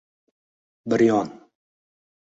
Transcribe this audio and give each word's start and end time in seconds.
Bir 0.87 1.05
yon 1.09 1.31